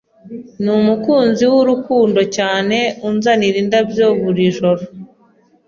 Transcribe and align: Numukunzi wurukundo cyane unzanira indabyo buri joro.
Numukunzi 0.63 1.43
wurukundo 1.53 2.21
cyane 2.35 2.77
unzanira 3.09 3.55
indabyo 3.63 4.07
buri 4.21 4.43
joro. 4.57 4.81